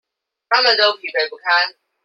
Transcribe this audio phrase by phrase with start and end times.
[0.49, 1.75] 他們都疲憊不堪